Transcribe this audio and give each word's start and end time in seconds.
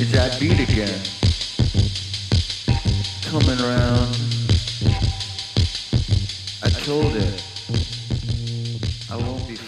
It's 0.00 0.10
that 0.12 0.38
beat 0.40 0.58
again? 0.58 1.00
Coming 3.30 3.60
around. 3.60 4.16
I 6.62 6.70
told 6.84 7.14
it. 7.16 7.44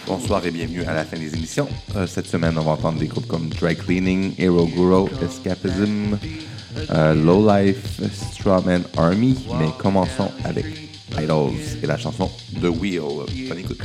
Bonsoir 0.05 0.45
et 0.45 0.51
bienvenue 0.51 0.83
à 0.83 0.93
la 0.93 1.05
fin 1.05 1.17
des 1.17 1.33
émissions. 1.33 1.67
Euh, 1.95 2.05
cette 2.05 2.27
semaine, 2.27 2.57
on 2.57 2.61
va 2.61 2.71
entendre 2.71 2.99
des 2.99 3.07
groupes 3.07 3.27
comme 3.27 3.47
Dry 3.49 3.75
Cleaning, 3.75 4.33
Hero 4.37 4.65
Guru, 4.67 5.07
Escapism, 5.23 6.17
euh, 6.91 7.13
Low 7.13 7.47
Life, 7.47 8.01
Strawman 8.31 8.83
Army. 8.97 9.37
Mais 9.59 9.69
commençons 9.77 10.29
avec 10.43 10.65
Idols 11.17 11.53
et 11.81 11.87
la 11.87 11.97
chanson 11.97 12.29
The 12.61 12.65
Wheel. 12.65 13.01
Bonne 13.47 13.59
écoute. 13.59 13.79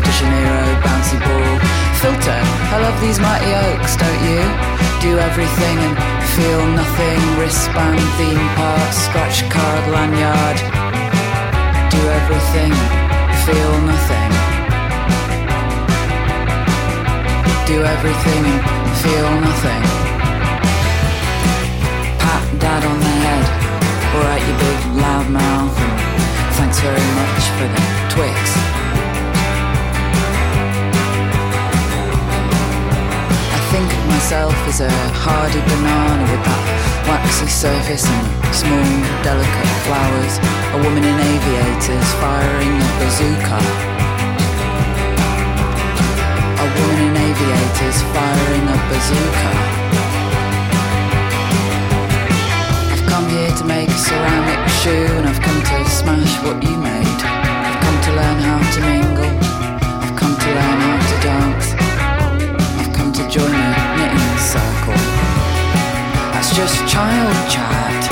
Rio 0.00 0.06
de 0.06 0.12
Janeiro 0.12 0.80
bouncy 0.82 1.18
ball. 1.18 1.58
Filter, 2.00 2.40
I 2.72 2.80
love 2.80 3.00
these 3.00 3.18
mighty 3.18 3.52
oaks, 3.52 3.96
don't 3.96 4.22
you? 4.24 4.40
Do 5.00 5.18
everything 5.18 5.76
and 5.78 5.96
feel 6.36 6.62
nothing. 6.72 7.20
Wristband, 7.38 8.00
theme 8.16 8.48
park, 8.56 8.92
scratch 8.92 9.44
card, 9.50 9.84
lanyard. 9.92 10.58
Do 11.90 12.00
everything, 12.18 12.72
feel 13.44 13.74
nothing. 13.92 14.30
Do 17.66 17.84
everything 17.84 18.44
and 18.44 18.96
feel 19.04 19.30
nothing. 19.48 19.82
Pat 22.22 22.44
dad 22.58 22.82
on 22.84 22.98
the 23.00 23.14
head, 23.24 23.44
alright 24.16 24.44
you 24.48 24.54
big 24.64 24.80
loud 24.96 25.28
mouth. 25.30 25.76
Thanks 26.56 26.80
very 26.80 27.08
much 27.20 27.42
for 27.58 27.68
the 27.68 27.80
Twix. 28.14 28.79
Myself 34.20 34.54
as 34.68 34.80
a 34.82 34.90
hardy 35.16 35.60
banana 35.64 36.24
with 36.28 36.44
that 36.44 36.64
waxy 37.08 37.48
surface 37.48 38.04
and 38.04 38.28
small, 38.52 38.92
delicate 39.24 39.72
flowers. 39.88 40.34
A 40.76 40.78
woman 40.84 41.08
in 41.08 41.16
aviators 41.16 42.08
firing 42.20 42.74
a 42.84 42.90
bazooka. 43.00 43.60
A 46.60 46.66
woman 46.68 46.98
in 47.08 47.14
aviators 47.16 47.98
firing 48.12 48.64
a 48.68 48.78
bazooka. 48.92 49.52
I've 52.92 53.04
come 53.08 53.26
here 53.32 53.52
to 53.56 53.64
make 53.64 53.88
a 53.88 54.00
ceramic 54.04 54.60
shoe 54.84 55.08
and 55.16 55.32
I've 55.32 55.40
come 55.40 55.60
to 55.64 55.76
smash 55.88 56.34
what 56.44 56.60
you 56.60 56.76
made. 56.76 57.20
I've 57.24 57.80
come 57.80 57.98
to 58.04 58.10
learn 58.20 58.38
how 58.44 58.60
to 58.60 58.80
mingle. 58.84 59.32
I've 60.04 60.14
come 60.20 60.36
to 60.36 60.48
learn 60.52 60.78
how 60.84 60.98
to 61.08 61.16
dance. 61.24 61.89
That's 66.50 66.74
just 66.74 66.92
child 66.92 67.36
chat. 67.46 68.02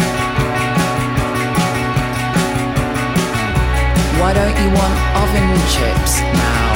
Why 4.23 4.31
don't 4.31 4.55
you 4.55 4.69
want 4.79 4.95
oven 5.19 5.51
chips 5.67 6.23
now? 6.23 6.71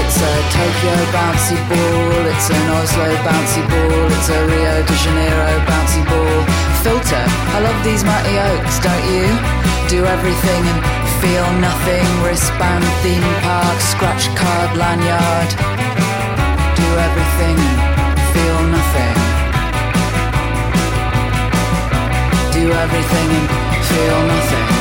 It's 0.00 0.16
a 0.16 0.34
Tokyo 0.56 0.96
bouncy 1.12 1.60
ball, 1.68 2.32
it's 2.32 2.48
an 2.48 2.64
Oslo 2.80 3.12
bouncy 3.28 3.60
ball, 3.68 4.08
it's 4.08 4.28
a 4.30 4.40
Rio 4.48 4.74
de 4.88 4.96
Janeiro 4.96 5.52
bouncy 5.68 6.00
ball. 6.08 6.40
Filter, 6.80 7.24
I 7.28 7.60
love 7.60 7.84
these 7.84 8.04
mighty 8.04 8.38
oaks, 8.40 8.80
don't 8.80 9.04
you? 9.12 9.28
Do 9.92 10.06
everything 10.06 10.64
and 10.64 10.80
feel 11.20 11.44
nothing. 11.60 12.06
Wristband, 12.24 12.84
theme 13.04 13.20
park, 13.44 13.80
scratch 13.80 14.34
card, 14.34 14.78
lanyard. 14.78 15.83
Do 22.64 22.70
everything 22.70 23.30
and 23.30 23.84
feel 23.84 24.26
nothing. 24.26 24.73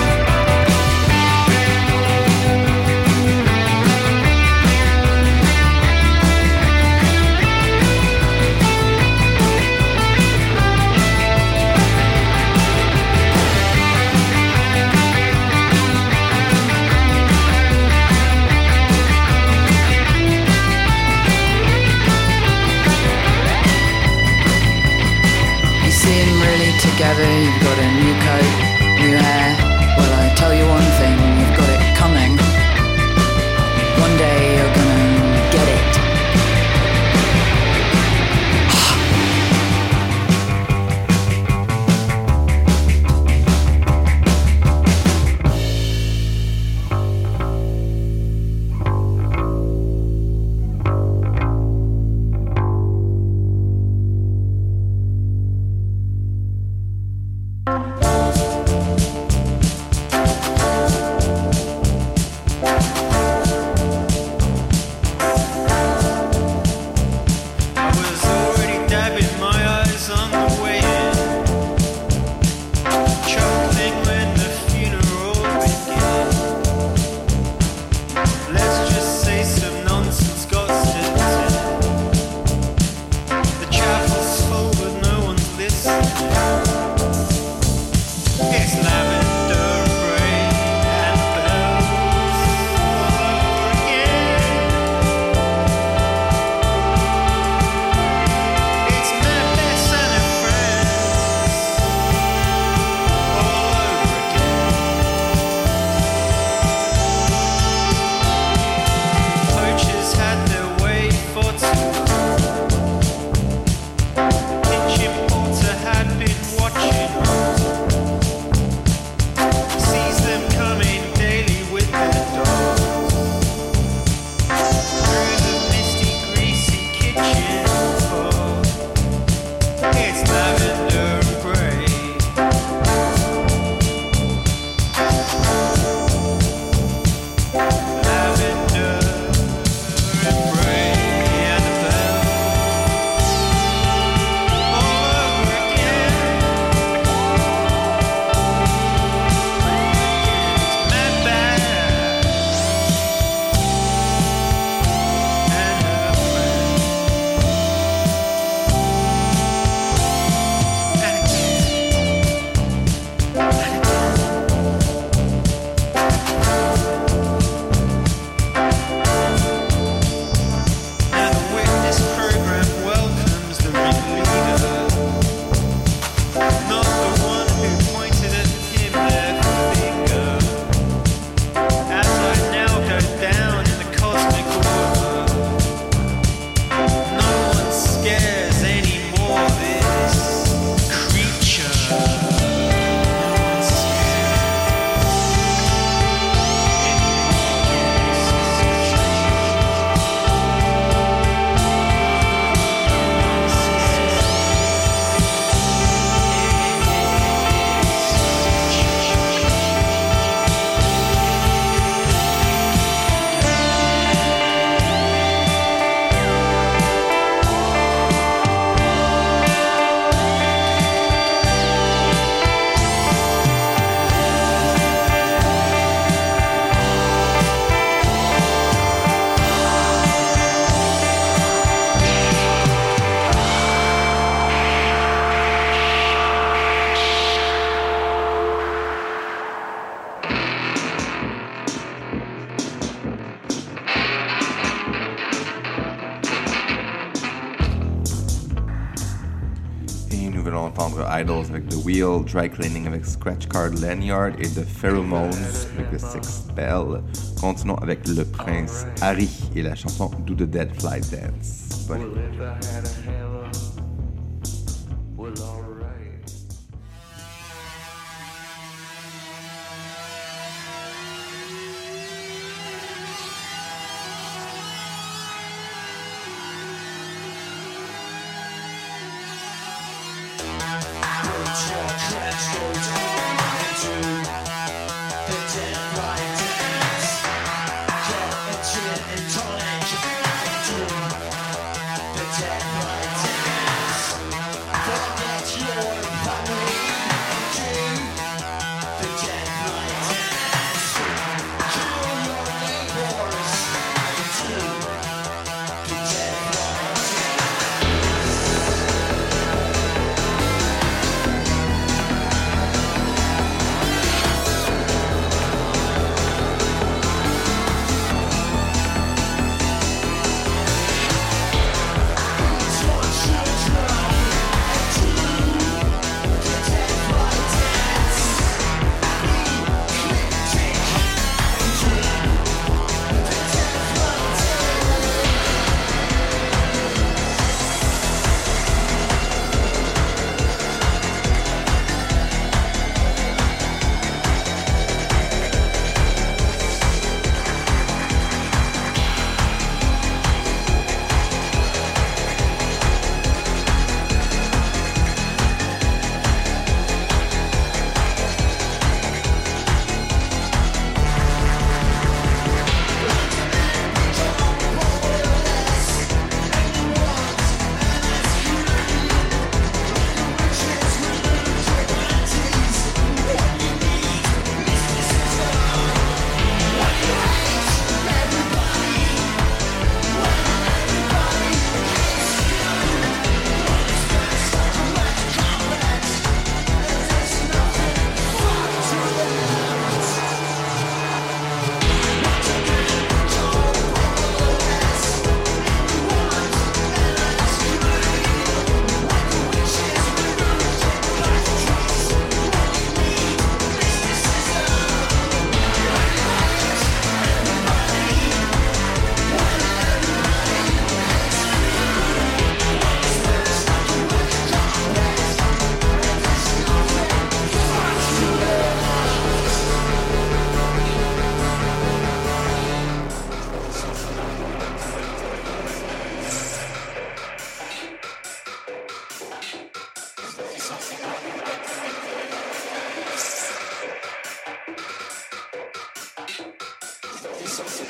Dry 252.04 252.50
Cleaning 252.50 252.86
avec 252.88 253.06
Scratch 253.06 253.48
Card 253.48 253.76
Lanyard 253.82 254.34
et 254.38 254.50
The 254.50 254.66
Pheromones 254.66 255.32
avec 255.78 255.90
The 255.92 256.00
Six 256.00 256.48
Bell. 256.54 257.02
Continuons 257.40 257.78
avec 257.78 258.06
le 258.10 258.26
prince 258.26 258.86
Harry 259.02 259.30
et 259.56 259.62
la 259.62 259.74
chanson 259.74 260.12
Do 260.26 260.34
the 260.34 260.44
Dead 260.44 260.70
Fly 260.76 261.00
Dance. 261.00 261.88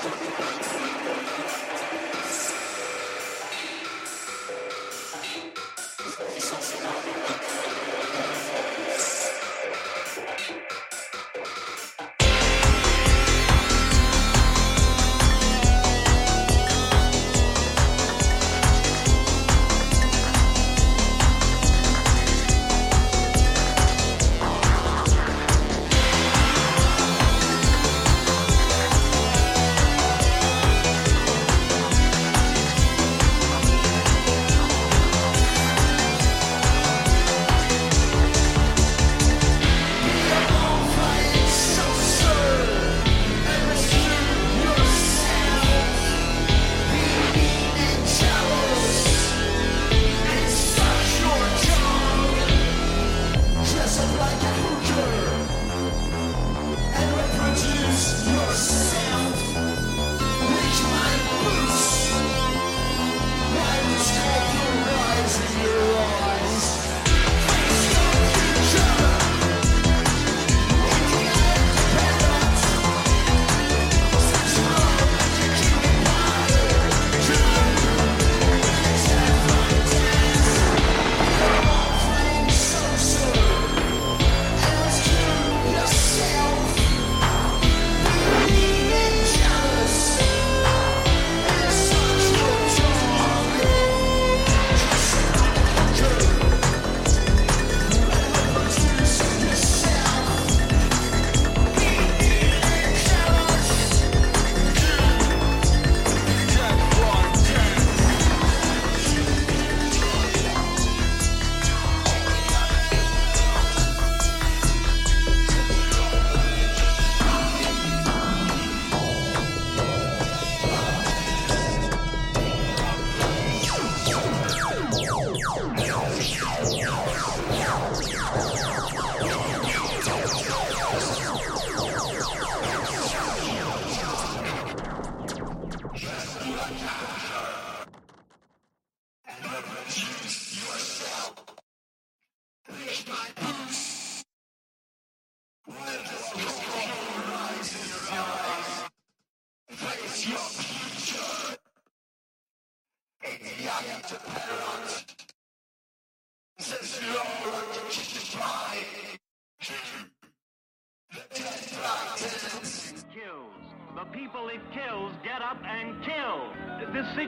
何? 0.03 0.92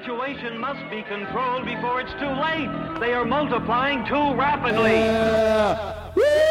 situation 0.05 0.59
must 0.59 0.87
be 0.91 1.01
controlled 1.01 1.65
before 1.65 1.99
it's 1.99 2.11
too 2.19 2.29
late. 2.29 2.69
They 2.99 3.13
are 3.13 3.25
multiplying 3.25 4.05
too 4.05 4.35
rapidly. 4.35 4.91
Yeah. 4.91 6.44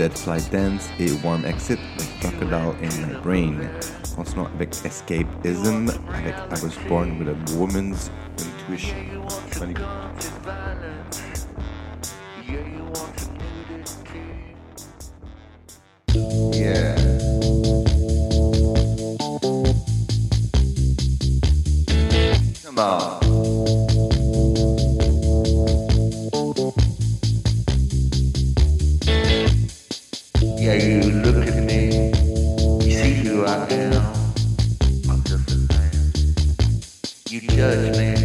Dead 0.00 0.16
Slide 0.16 0.50
Dance 0.50 0.88
et 0.98 1.10
One 1.22 1.44
Exit 1.44 1.78
avec 1.98 2.20
Crocodile 2.20 2.72
in 2.82 3.06
My 3.06 3.20
Brain. 3.22 3.68
Continuons 4.16 4.48
avec 4.54 4.74
Escapism 4.82 5.90
avec 6.14 6.34
I 6.34 6.64
Was 6.64 6.78
Born 6.88 7.18
with 7.18 7.28
a 7.28 7.58
Woman's 7.58 8.10
Intuition. 8.38 8.96
Bonne 9.58 9.72
écoute. 9.72 9.84
Yeah. 16.54 16.96
Come 22.64 22.78
on. 22.78 23.19
judge 37.60 37.98
me. 37.98 38.19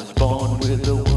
Was 0.00 0.12
born 0.14 0.58
with 0.60 0.88
a 0.88 1.09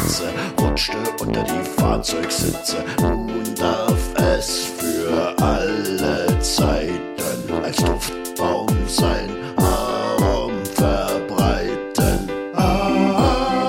sitze, 0.00 0.32
rutschte 0.60 0.96
unter 1.20 1.42
die 1.42 1.80
Fahrzeugsitze. 1.80 2.76
Nun 3.00 3.42
darf 3.56 4.14
es 4.38 4.66
für 4.78 5.34
alle 5.42 6.38
Zeiten 6.40 7.64
als 7.64 7.76
Duftbaum 7.76 8.68
sein 8.86 9.30
Arm 9.56 10.52
verbreiten. 10.74 12.28
Ah, 12.54 13.16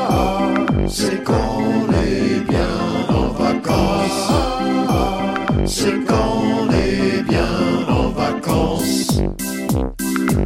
ah, 0.10 0.54
c'est 0.88 1.24
qu'on 1.24 1.92
est 1.94 2.40
bien 2.48 2.76
en 3.10 3.28
vacances. 3.30 4.28
Ah, 4.30 4.60
ah, 4.90 5.34
c'est 5.66 6.06
qu'on 6.06 6.70
est 6.72 7.24
bien 7.28 7.48
en 7.88 8.10
vacances. 8.10 9.22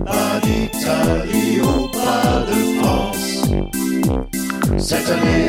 À 0.06 0.40
l'Italie, 0.46 1.62
au 1.62 1.88
bras 1.90 2.44
de 2.50 2.60
France. 2.80 3.30
Cette 4.78 5.10
année, 5.10 5.49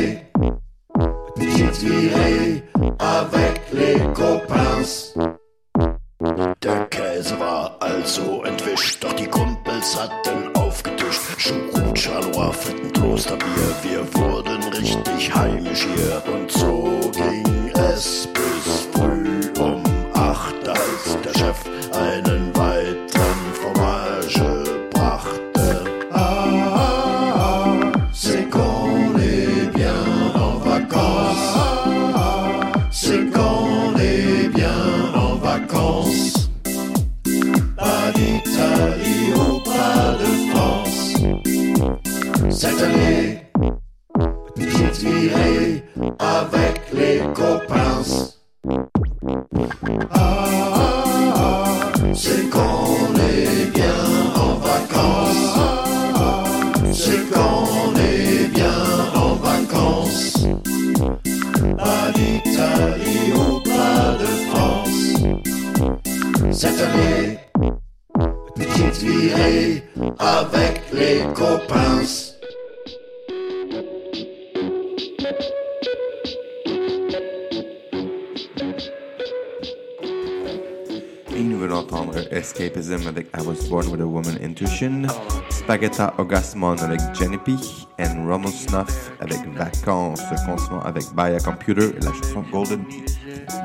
vous 81.61 81.67
d'entendre 81.67 82.15
Escapism 82.31 83.07
avec 83.07 83.27
I 83.37 83.41
Was 83.45 83.69
Born 83.69 83.87
With 83.89 84.01
A 84.01 84.05
Woman 84.05 84.37
Intuition, 84.41 85.03
Spaghetti 85.49 86.01
Orgasmon 86.17 86.75
avec 86.81 86.99
Jenny 87.13 87.37
P, 87.37 87.53
and 87.99 88.25
Roman 88.27 88.47
Snuff 88.47 89.11
avec 89.19 89.39
Vacances, 89.55 90.21
continuant 90.45 90.81
avec 90.81 91.03
Baya 91.13 91.39
Computer 91.39 91.89
et 91.95 92.03
la 92.03 92.13
chanson 92.13 92.43
Golden. 92.51 92.83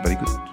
Bonne 0.02 0.12
écoute. 0.12 0.45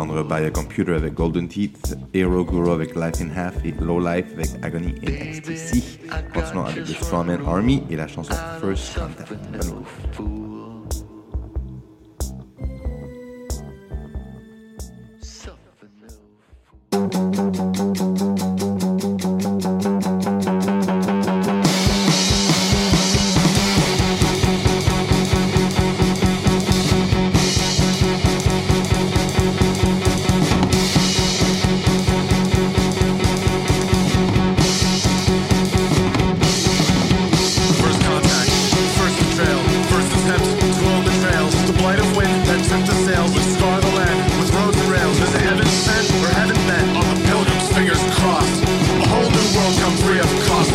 entendre 0.00 0.22
By 0.24 0.46
a 0.46 0.50
Computer 0.50 0.94
avec 0.94 1.14
Golden 1.14 1.46
Teeth, 1.46 1.96
Hero 2.14 2.44
Guru 2.44 2.72
avec 2.72 2.94
Life 2.94 3.20
in 3.20 3.30
Half 3.36 3.64
et 3.64 3.74
Low 3.80 4.00
Life 4.00 4.26
avec 4.34 4.48
Agony 4.62 4.94
in 5.02 5.12
Ecstasy. 5.12 5.98
Continuons 6.32 6.64
avec 6.64 6.84
The 6.84 7.02
Strongman 7.02 7.40
Army 7.46 7.82
et 7.90 7.96
la 7.96 8.08
chanson 8.08 8.32
First 8.60 8.98
Contact. 8.98 9.32
Bonne 17.00 17.49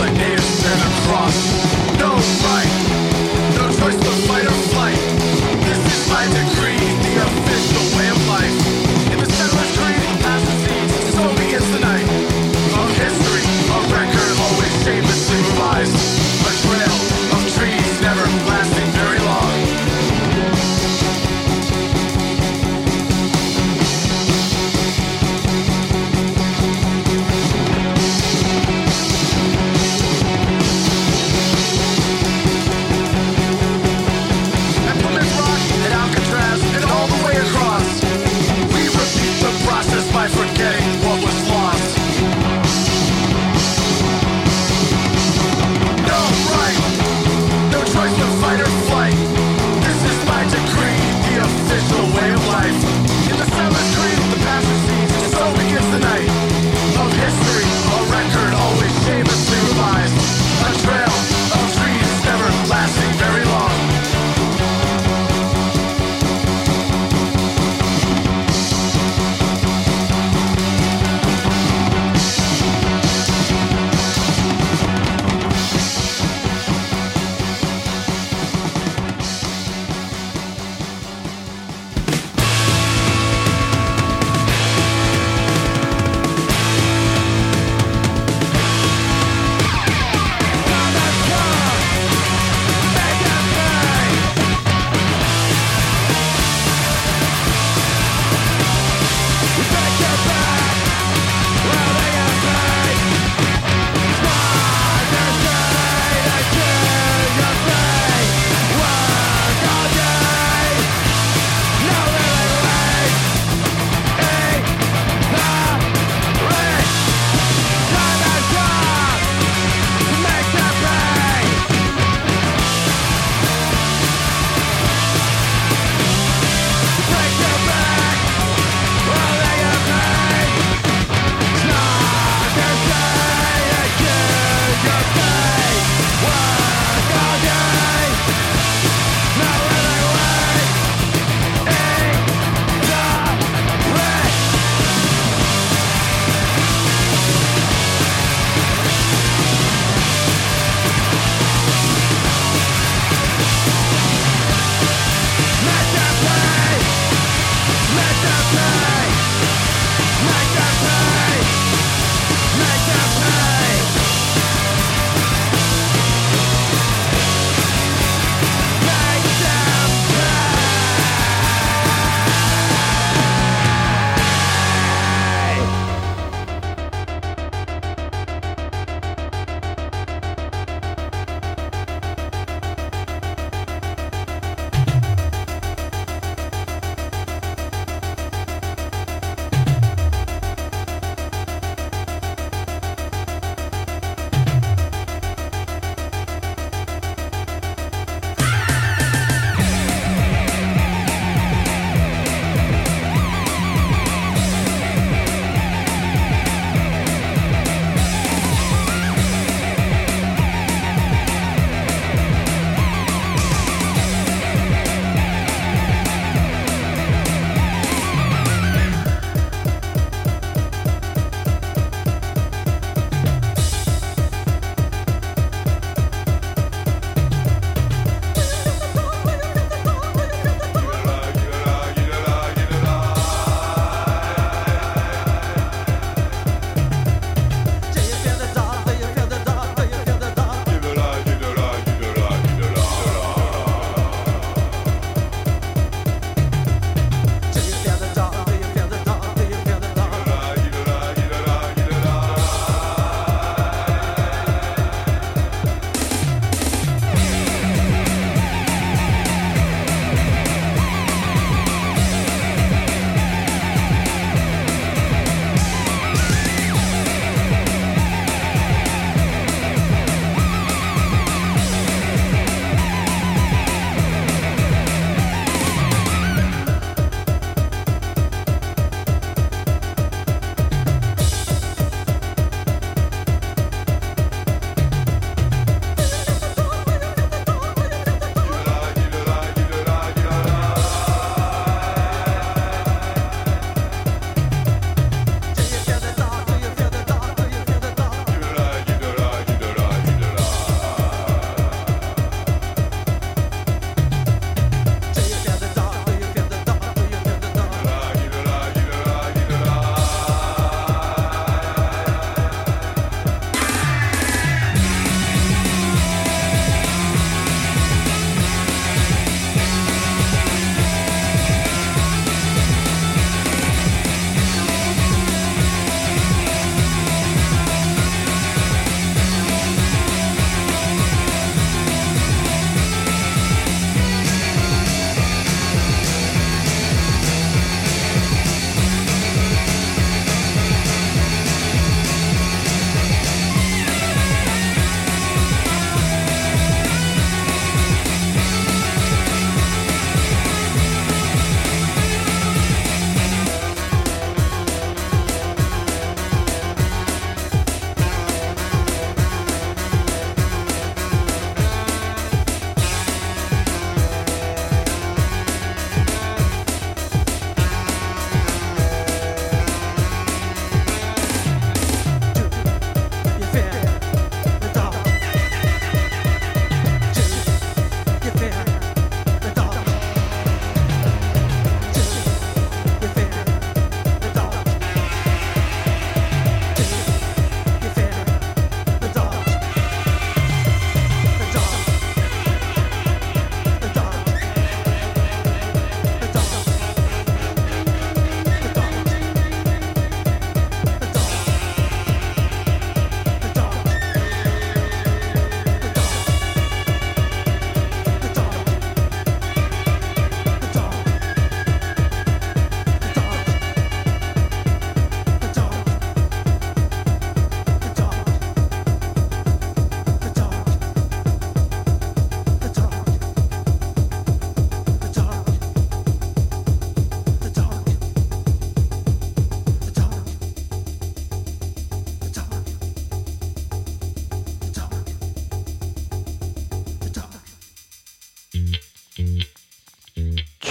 Slipping 0.05 0.35
the 0.35 1.01
cross. 1.07 1.64
across 1.64 1.64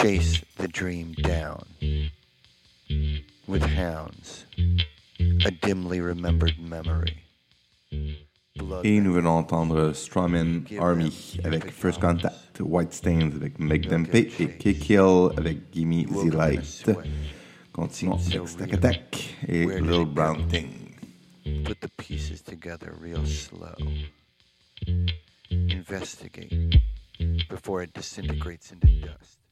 chase 0.05 0.45
the 0.57 0.69
dream 0.69 1.15
down 1.23 1.65
with 3.47 3.63
hounds, 3.63 4.45
a 5.47 5.51
dimly 5.51 5.99
remembered 5.99 6.59
memory. 6.59 7.23
Et 8.85 9.01
nous 9.01 9.15
venons 9.15 9.39
entendre 9.39 9.95
Strawman 9.95 10.67
Army 10.79 11.39
avec 11.43 11.71
First 11.71 12.03
Contact, 12.03 12.61
White 12.61 12.93
Stains 12.93 13.33
avec 13.35 13.59
Make 13.59 13.89
Them 13.89 14.05
Pay 14.07 14.31
et 14.39 14.75
Kill 14.75 15.31
avec 15.39 15.73
Gimme 15.73 16.05
the 16.05 16.35
Light. 16.35 16.85
Continuons 17.73 18.21
avec 18.27 18.47
Stack 18.47 18.75
Attack 18.75 19.37
et 19.49 19.65
Little 19.65 20.05
Brown 20.05 20.47
Thing. 20.49 20.69
put 21.65 21.81
the 21.81 21.89
pieces 21.97 22.43
together 22.43 22.95
real 23.01 23.25
slow. 23.25 23.75
Investigate 25.51 26.75
before 27.49 27.83
it 27.83 27.95
disintegrates 27.95 28.71
into 28.71 28.87
dust. 29.01 29.44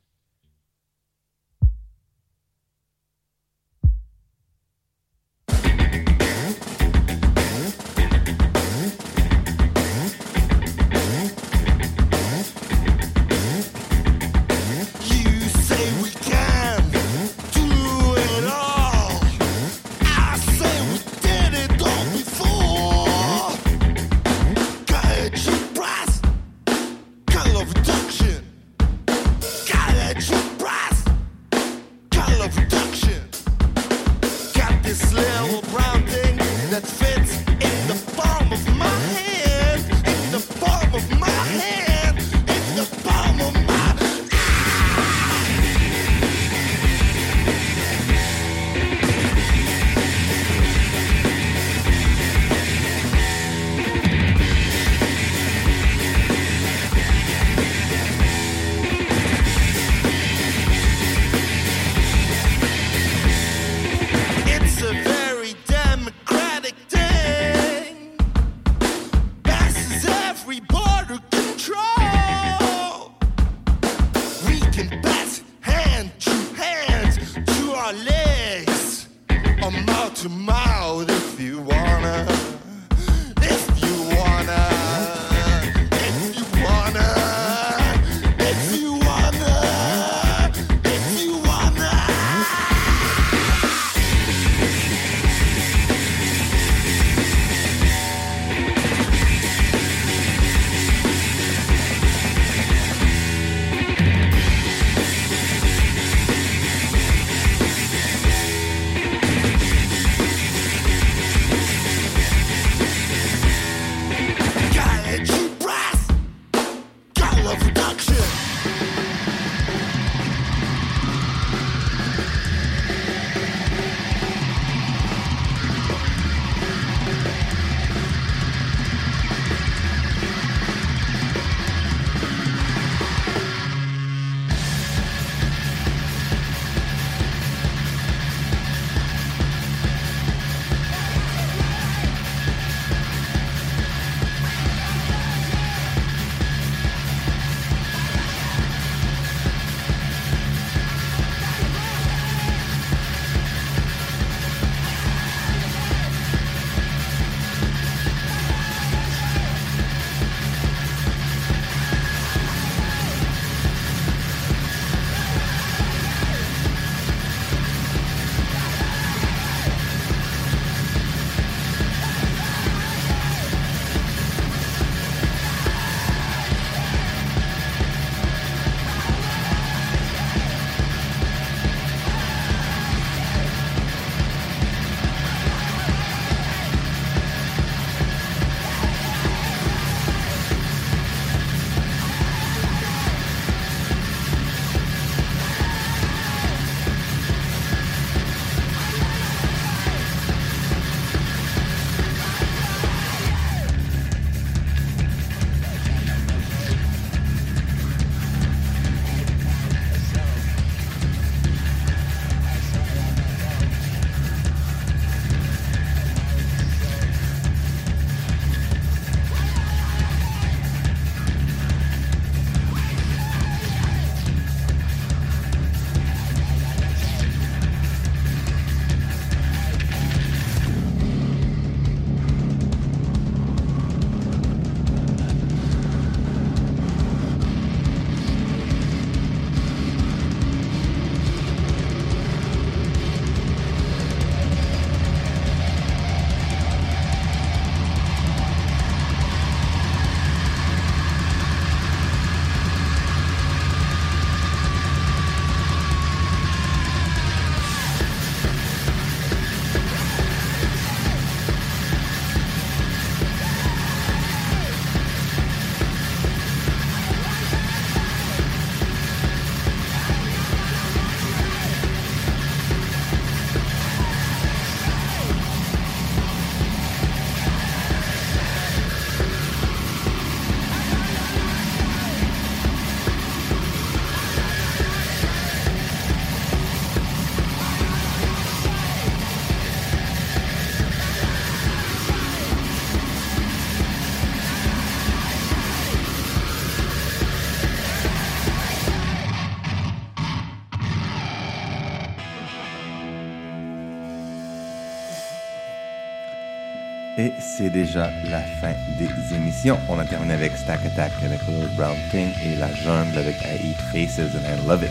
Déjà 307.72 308.10
la 308.28 308.42
fin 308.42 308.74
des 308.98 309.08
émissions. 309.34 309.78
On 309.88 309.98
a 309.98 310.04
terminé 310.04 310.34
avec 310.34 310.56
Stack 310.56 310.84
Attack 310.86 311.12
avec 311.24 311.40
Little 311.48 311.68
Brown 311.74 311.96
Thing 312.10 312.28
et 312.44 312.56
La 312.56 312.72
Jungle 312.72 313.18
avec 313.18 313.36
I 313.42 313.70
Eat 313.70 313.80
Faces 313.90 314.36
and 314.36 314.44
I 314.46 314.68
Love 314.68 314.84
It. 314.84 314.90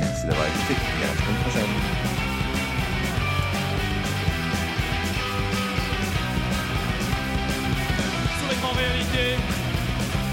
Merci 0.00 0.26
d'avoir 0.26 0.46
écouté 0.46 0.74
et 0.74 1.04
à 1.04 1.06
la 1.06 1.14
semaine 1.14 1.36
prochaine. 1.42 2.22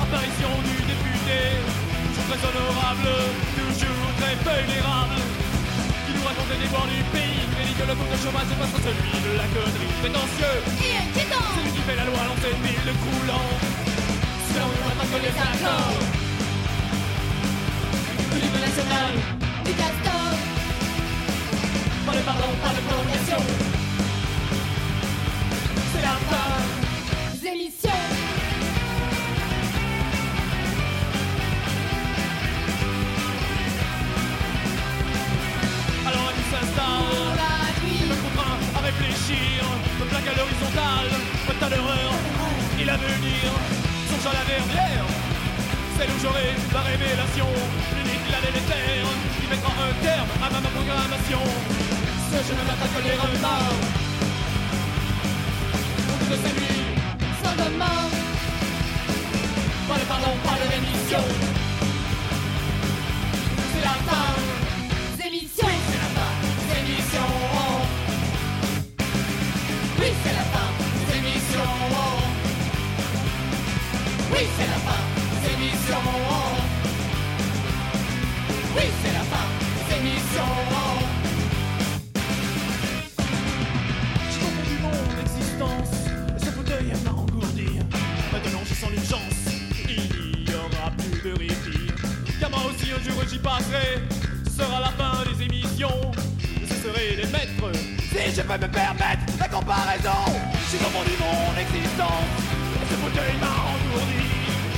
Apparition 0.01 0.49
du 0.63 0.75
député, 0.87 1.37
toujours 2.07 2.25
très 2.29 2.47
honorable, 2.47 3.09
toujours 3.55 4.09
très 4.17 4.35
vulnérable. 4.35 5.38
Nous 6.49 6.55
les 6.55 6.61
déboires 6.63 6.87
du 6.87 7.03
pays, 7.13 7.45
mais 7.57 7.65
dit 7.65 7.73
que 7.73 7.85
le 7.85 7.93
taux 7.93 8.09
de 8.09 8.17
chômage 8.17 8.49
est 8.49 8.57
pas 8.57 8.65
celui 8.81 9.13
de 9.21 9.37
la 9.37 9.45
connerie. 9.53 9.93
Prétentieux, 10.01 10.57
Et 10.81 10.97
inquiétant 10.97 11.45
c'est 11.53 11.61
lui 11.61 11.71
qui 11.71 11.81
fait 11.81 11.95
la 11.95 12.05
loi 12.05 12.17
dans 12.25 12.41
cette 12.41 12.59
ville 12.65 12.89
croulant. 13.05 13.49
C'est 14.49 14.61
on 14.61 14.67
ne 14.67 14.81
voit 14.81 14.97
pas 14.97 15.05
que 15.05 15.21
les 15.21 15.29
accords. 15.29 15.99
De 18.33 18.37
l'hymne 18.41 18.61
national, 18.61 19.13
du 19.63 19.73
castor 19.73 20.29
pas 22.05 22.13
de 22.13 22.21
pardon, 22.21 22.49
pas 22.63 22.73
de 22.73 22.81
prolongation. 22.87 23.41
C'est 25.93 26.01
la 26.01 26.15
fin. 26.29 26.78
Il 42.99 43.05
a 43.05 43.15
venir, 43.15 43.51
songe 44.09 44.27
à 44.27 44.33
la 44.39 44.45
dernière, 44.45 45.05
celle 45.97 46.09
où 46.09 46.19
j'aurai 46.21 46.49
la 46.73 46.81
révélation, 46.81 47.47
l'unique, 47.95 48.27
la 48.31 48.41
délétère, 48.45 49.07
qui 49.39 49.47
mettra 49.47 49.71
un 49.71 49.93
terme 50.03 50.31
à 50.43 50.49
ma 50.49 50.59
programmation. 50.59 51.43
Ce 52.29 52.37
je 52.47 52.53
ne 52.53 52.63
m'attaque 52.67 52.93
que 52.95 53.01
les 53.07 53.17
retards, 53.23 53.79
au 56.09 56.15
bout 56.19 56.29
de 56.29 56.51
nuits, 56.59 56.89
Sans 57.43 57.55
demain, 57.63 58.01
pas 59.87 59.97
de 59.99 60.05
pardon, 60.05 60.33
pas 60.43 60.57
de 60.61 60.65
rémission, 60.73 61.48
Oui, 74.39 74.47
c'est 74.57 74.67
la 74.67 74.79
fin. 74.87 75.01
Des 75.41 75.51
émissions. 75.53 76.05
Oui, 78.73 78.83
c'est 79.03 79.11
la 79.11 79.25
fin. 79.31 79.45
Des 79.75 79.95
émissions. 79.97 80.55
J'ai 84.31 84.39
confondu 84.39 84.75
mon 84.81 85.01
existence. 85.19 85.91
Ce 86.37 86.45
fauteuil 86.51 86.93
m'a 87.03 87.11
engourdi. 87.11 87.79
Maintenant 88.31 88.61
je 88.63 88.73
sens 88.75 88.89
l'urgence. 88.91 89.41
Il 89.89 90.45
n'y 90.45 90.55
aura 90.55 90.91
plus 90.91 91.21
de 91.21 91.37
répit. 91.37 91.91
Car 92.39 92.49
moi 92.49 92.61
aussi 92.69 92.93
un 92.93 93.03
jour 93.03 93.21
j'y 93.29 93.39
passerai. 93.39 93.99
Ce 94.45 94.63
sera 94.63 94.79
la 94.79 94.91
fin 94.91 95.29
des 95.29 95.43
émissions. 95.43 96.13
Ce 96.63 96.75
serait 96.75 97.17
les 97.17 97.27
maîtres. 97.27 97.77
Si 98.09 98.35
je 98.37 98.41
peux 98.41 98.53
me 98.53 98.71
permettre 98.71 99.33
la 99.37 99.49
comparaison, 99.49 100.23
j'ai 100.71 100.77
confondu 100.77 101.11
mon 101.19 101.59
existence. 101.59 102.58
M'a. 103.09 103.55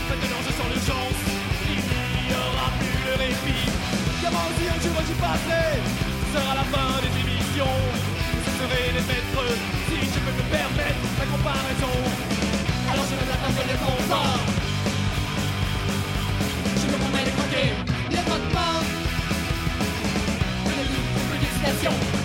Maintenant 0.09 0.41
je 0.45 0.51
sens 0.55 0.67
l'urgence. 0.71 1.21
Il 1.67 1.81
n'y 2.27 2.33
aura 2.33 2.67
plus 2.79 2.99
de 3.07 3.13
répit. 3.19 3.67
Moi 4.31 4.41
aussi 4.47 4.65
un 4.71 4.79
jour 4.81 4.95
j'y 5.05 5.13
passerai. 5.19 5.67
Ce 6.23 6.39
sera 6.39 6.55
la 6.55 6.63
fin 6.71 7.01
des 7.03 7.13
émissions. 7.19 7.77
Ce 8.45 8.51
serait 8.57 8.87
les 8.95 9.05
maîtres. 9.09 9.47
Si 9.87 9.97
je 10.13 10.19
peux 10.23 10.35
me 10.39 10.45
permettre 10.49 11.03
la 11.19 11.25
comparaison. 11.25 11.95
Alors 12.91 13.05
je 13.09 13.15
m'attends 13.19 13.53
que 13.57 13.63
les 13.67 13.79
content. 13.85 14.39
Je 16.79 16.85
me 16.87 16.97
promets 17.03 17.25
les 17.25 17.31
croquer. 17.31 17.69
Le 18.11 18.21
croque-mort, 18.27 18.83
Plus 20.65 21.39
de 21.39 21.63
la 21.63 21.73
fin. 21.73 22.20